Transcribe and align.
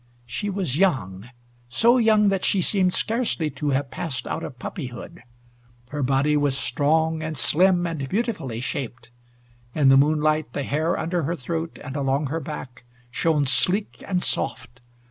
She 0.25 0.49
was 0.49 0.77
young 0.77 1.29
so 1.69 1.99
young 1.99 2.29
that 2.29 2.43
she 2.43 2.59
seemed 2.59 2.91
scarcely 2.91 3.51
to 3.51 3.69
have 3.69 3.91
passed 3.91 4.25
out 4.25 4.41
of 4.43 4.57
puppyhood. 4.57 5.21
Her 5.89 6.01
body 6.01 6.35
was 6.35 6.57
strong 6.57 7.21
and 7.21 7.37
slim 7.37 7.85
and 7.85 8.09
beautifully 8.09 8.61
shaped. 8.61 9.11
In 9.75 9.89
the 9.89 9.97
moonlight 9.97 10.53
the 10.53 10.63
hair 10.63 10.97
under 10.97 11.21
her 11.25 11.35
throat 11.35 11.77
and 11.83 11.95
along 11.95 12.31
her 12.33 12.39
back 12.39 12.83
shone 13.11 13.45
sleek 13.45 14.03
and 14.07 14.23
soft. 14.23 14.81